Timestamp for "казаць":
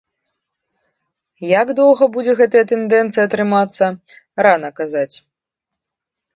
4.83-5.15